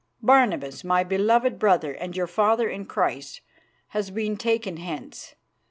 Barnabas, 0.23 0.83
my 0.83 1.03
beloved 1.03 1.59
brother 1.59 1.91
and 1.93 2.17
your 2.17 2.25
father 2.25 2.67
in 2.67 2.87
Christ, 2.87 3.41
has 3.89 4.09
been 4.09 4.35
taken 4.35 4.77
hence. 4.77 5.35